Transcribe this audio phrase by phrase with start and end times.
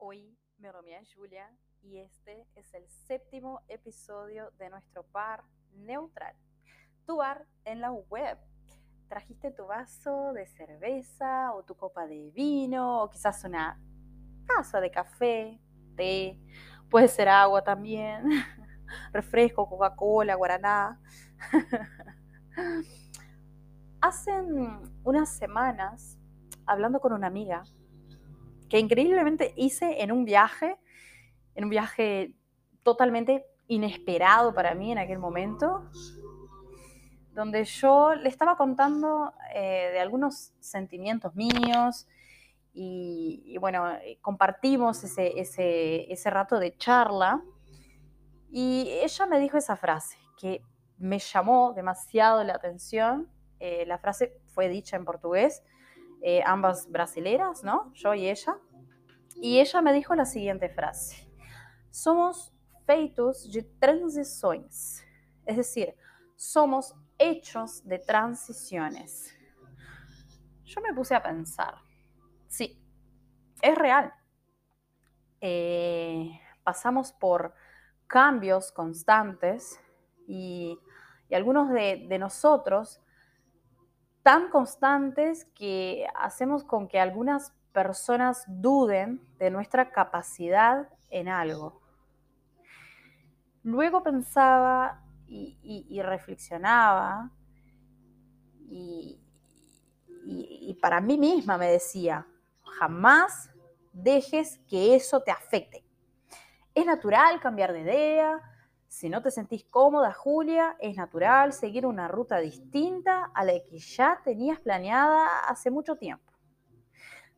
[0.00, 1.50] Hoy me nombre Julia
[1.82, 5.42] y este es el séptimo episodio de nuestro bar
[5.74, 6.36] neutral,
[7.04, 8.38] tu bar en la web.
[9.08, 13.76] Trajiste tu vaso de cerveza o tu copa de vino o quizás una
[14.46, 15.60] taza de café,
[15.96, 16.40] té,
[16.88, 18.22] puede ser agua también,
[19.12, 21.00] refresco, Coca-Cola, guaraná.
[24.00, 24.30] Hace
[25.02, 26.16] unas semanas,
[26.66, 27.64] hablando con una amiga,
[28.68, 30.76] que increíblemente hice en un viaje,
[31.54, 32.34] en un viaje
[32.82, 35.90] totalmente inesperado para mí en aquel momento,
[37.32, 42.06] donde yo le estaba contando eh, de algunos sentimientos míos
[42.80, 47.42] y, bueno, eh, compartimos ese, ese, rato de charla
[48.50, 50.62] y ella me dijo esa frase que
[50.96, 53.28] me llamó demasiado la atención.
[53.58, 55.64] Eh, la frase fue dicha en portugués
[56.20, 57.92] eh, ambas brasileras, ¿no?
[57.94, 58.58] Yo y ella.
[59.40, 61.28] Y ella me dijo la siguiente frase.
[61.90, 62.52] Somos
[62.86, 65.04] feitos de transiciones.
[65.46, 65.94] Es decir,
[66.36, 69.34] somos hechos de transiciones.
[70.64, 71.74] Yo me puse a pensar,
[72.46, 72.82] sí,
[73.62, 74.12] es real.
[75.40, 77.54] Eh, pasamos por
[78.06, 79.80] cambios constantes
[80.26, 80.78] y,
[81.30, 83.02] algunos de nosotros
[84.22, 91.80] tan constantes que hacemos con que algunas personas duden de nuestra capacidad en algo.
[93.62, 97.30] Luego pensaba y, reflexionaba
[98.68, 99.20] y,
[100.80, 102.26] para mí misma me decía,
[102.78, 103.50] jamás
[103.92, 105.84] dejes que eso te afecte.
[106.74, 108.40] Es natural cambiar de idea,
[108.88, 113.78] si no te sentís cómoda, Julia, es natural seguir una ruta distinta a la que
[113.78, 116.32] ya tenías planeada hace mucho tiempo.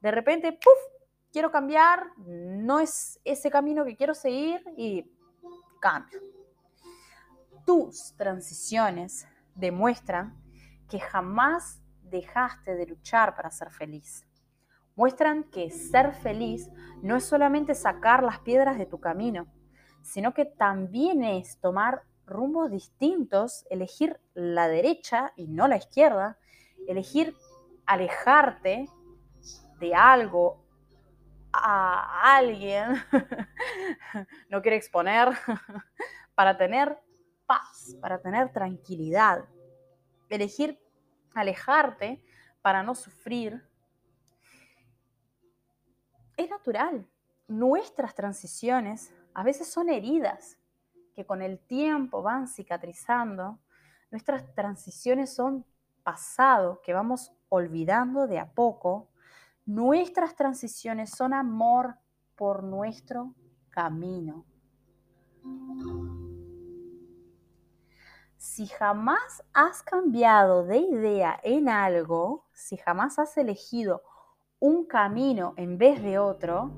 [0.00, 0.96] De repente, ¡puf!
[1.32, 5.04] Quiero cambiar, no es ese camino que quiero seguir y
[5.80, 6.20] cambio.
[7.66, 10.40] Tus transiciones demuestran
[10.88, 14.26] que jamás dejaste de luchar para ser feliz.
[14.94, 16.70] Muestran que ser feliz
[17.02, 19.46] no es solamente sacar las piedras de tu camino,
[20.02, 26.38] sino que también es tomar rumbos distintos, elegir la derecha y no la izquierda,
[26.88, 27.36] elegir
[27.84, 28.88] alejarte
[29.78, 30.64] de algo,
[31.52, 33.02] a alguien,
[34.50, 35.28] no quiere exponer,
[36.34, 36.98] para tener
[37.46, 39.44] paz, para tener tranquilidad.
[40.28, 40.78] Elegir
[41.34, 42.22] alejarte
[42.62, 43.62] para no sufrir.
[46.36, 47.06] Es natural.
[47.46, 50.58] Nuestras transiciones a veces son heridas
[51.14, 53.58] que con el tiempo van cicatrizando.
[54.10, 55.64] Nuestras transiciones son
[56.02, 59.08] pasado que vamos olvidando de a poco.
[59.66, 61.96] Nuestras transiciones son amor
[62.36, 63.34] por nuestro
[63.68, 64.46] camino.
[68.36, 74.02] Si jamás has cambiado de idea en algo, si jamás has elegido
[74.60, 76.70] un camino en vez de otro,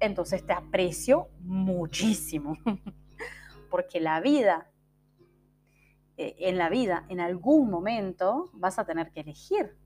[0.00, 2.56] entonces te aprecio muchísimo.
[3.70, 4.70] Porque la vida,
[6.16, 9.76] eh, en la vida, en algún momento vas a tener que elegir.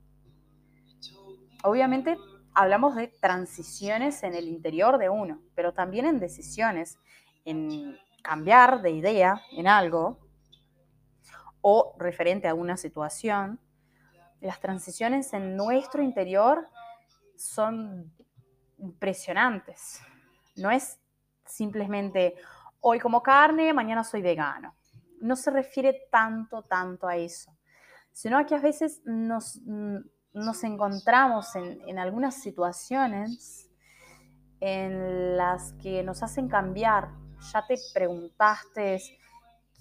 [1.61, 2.17] Obviamente
[2.55, 6.97] hablamos de transiciones en el interior de uno, pero también en decisiones,
[7.43, 10.19] en cambiar de idea en algo
[11.61, 13.59] o referente a una situación.
[14.39, 16.67] Las transiciones en nuestro interior
[17.35, 18.11] son
[18.77, 19.99] impresionantes.
[20.55, 20.99] No es
[21.45, 22.35] simplemente
[22.79, 24.75] hoy como carne, mañana soy vegano.
[25.19, 27.55] No se refiere tanto, tanto a eso,
[28.11, 29.59] sino que a veces nos,
[30.35, 33.69] nos encontramos en, en algunas situaciones
[34.59, 37.09] en las que nos hacen cambiar.
[37.53, 39.01] Ya te preguntaste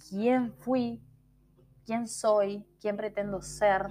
[0.09, 1.01] quién fui,
[1.85, 3.87] quién soy, quién pretendo ser.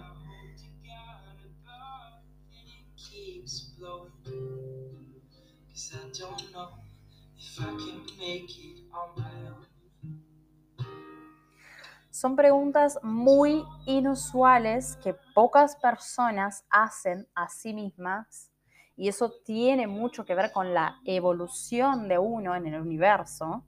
[12.23, 18.49] Son preguntas muy inusuales que pocas personas hacen a sí mismas
[18.95, 23.65] y eso tiene mucho que ver con la evolución de uno en el universo,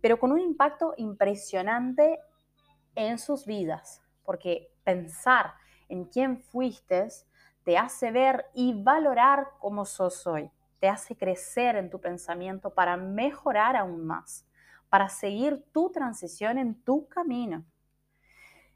[0.00, 2.20] pero con un impacto impresionante
[2.94, 5.52] en sus vidas, porque pensar
[5.90, 7.08] en quién fuiste
[7.64, 10.50] te hace ver y valorar cómo sos hoy
[10.80, 14.46] te hace crecer en tu pensamiento para mejorar aún más,
[14.88, 17.62] para seguir tu transición en tu camino.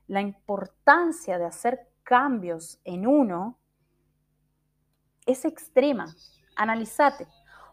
[0.09, 3.59] La importancia de hacer cambios en uno
[5.27, 6.07] es extrema.
[6.57, 7.29] Analízate.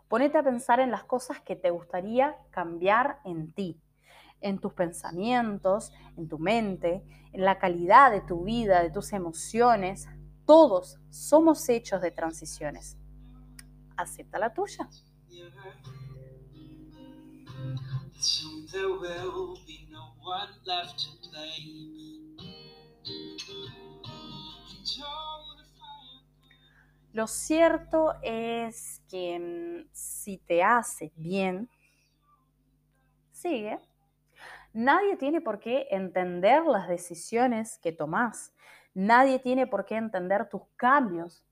[0.10, 3.82] Ponete a pensar en las cosas que te gustaría cambiar en ti,
[4.42, 10.06] en tus pensamientos, en tu mente, en la calidad de tu vida, de tus emociones.
[10.46, 12.98] Todos somos hechos de transiciones.
[13.96, 14.90] Acepta la tuya.
[27.16, 31.70] Lo cierto es que mm, si te hace bien,
[33.32, 33.80] sigue.
[34.74, 38.54] Nadie tiene por qué entender las decisiones que tomas.
[38.94, 41.46] Nadie tiene por qué entender tus cambios.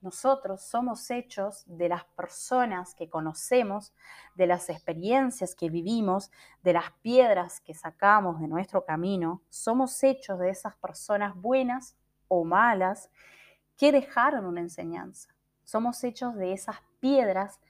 [0.00, 3.92] Nosotros somos hechos de las personas que conocemos,
[4.36, 6.30] de las experiencias que vivimos,
[6.62, 9.42] de las piedras que sacamos de nuestro camino.
[9.48, 11.96] Somos hechos de esas personas buenas
[12.28, 13.10] o malas
[13.76, 15.34] que dejaron una enseñanza.
[15.64, 17.60] Somos hechos de esas piedras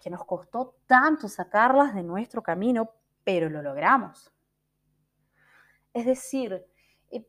[0.00, 2.92] que nos costó tanto sacarlas de nuestro camino,
[3.24, 4.32] pero lo logramos.
[5.92, 6.64] Es decir,
[7.10, 7.28] eh,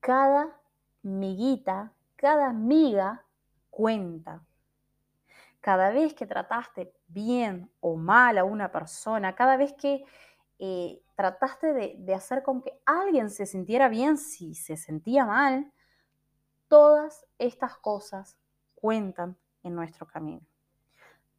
[0.00, 0.60] cada
[1.02, 3.24] miguita, cada miga
[3.70, 4.44] cuenta.
[5.62, 10.04] Cada vez que trataste bien o mal a una persona, cada vez que
[10.58, 15.72] eh, trataste de, de hacer con que alguien se sintiera bien si se sentía mal,
[16.70, 18.38] Todas estas cosas
[18.76, 20.46] cuentan en nuestro camino.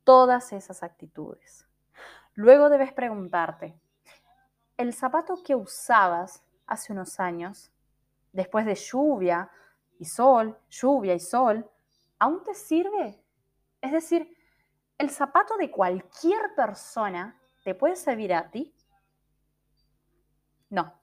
[0.04, 1.66] Todas esas actitudes.
[2.34, 3.80] Luego debes preguntarte,
[4.75, 7.72] ¿el zapato que usabas hace unos años,
[8.34, 9.50] después de lluvia
[10.01, 11.69] y sol, lluvia y sol,
[12.18, 13.24] aún te sirve?
[13.81, 14.36] Es decir,
[14.98, 18.74] ¿el zapato de cualquier persona te puede servir a ti?
[20.71, 21.00] No.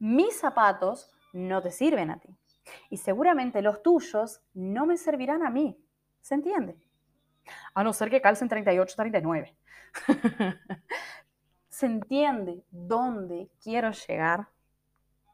[0.00, 2.36] Mis zapatos no te sirven a ti.
[2.90, 5.80] Y seguramente los tuyos no me servirán a mí.
[6.20, 6.76] ¿Se entiende?
[7.72, 9.56] A no ser que calcen 38, 39.
[11.68, 14.48] ¿Se entiende dónde quiero llegar?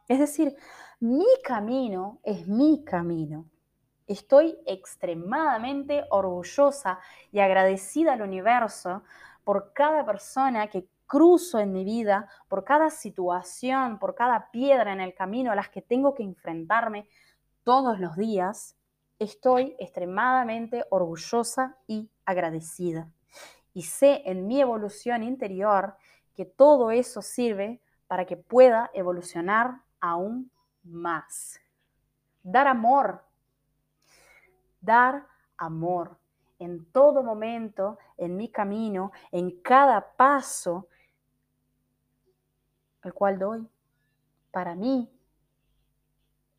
[0.06, 0.55] Es decir,
[1.00, 3.49] mi camino es mi camino.
[4.06, 6.99] Estoy extremadamente orgullosa
[7.31, 9.03] y agradecida al universo
[9.45, 15.00] por cada persona que cruzo en mi vida, por cada situación, por cada piedra en
[15.00, 17.09] el camino a las que tengo que enfrentarme
[17.62, 18.77] todos los días,
[19.19, 23.11] estoy extremadamente orgullosa y agradecida.
[23.73, 25.97] Y sé en mi evolución interior
[26.35, 30.51] que todo eso sirve para que pueda evolucionar aún
[30.88, 31.61] más.
[32.43, 33.25] Dar amor.
[34.81, 35.26] Dar
[35.56, 36.17] amor
[36.58, 40.88] en todo momento, en mi camino, en cada paso
[43.02, 43.69] el cual doy,
[44.50, 45.11] para mí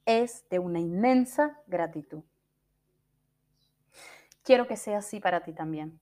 [0.06, 2.24] es de una inmensa gratitud.
[4.44, 6.00] Quiero que sea así para ti también.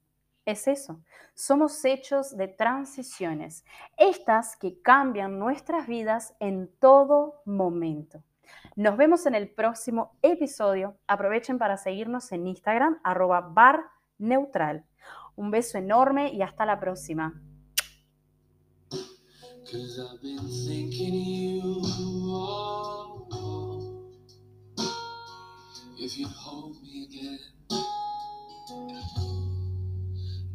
[0.47, 1.01] Es eso.
[1.33, 3.65] Somos hechos de transiciones,
[3.97, 8.23] estas que cambian nuestras vidas en todo momento.
[8.77, 10.95] Nos vemos en el próximo episodio.
[11.05, 13.88] Aprovechen para seguirnos en Instagram, arroba bar
[14.19, 14.85] neutral.
[15.35, 17.33] Un beso enorme y hasta la próxima.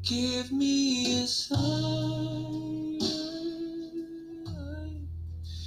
[0.03, 1.82] Give me a sign.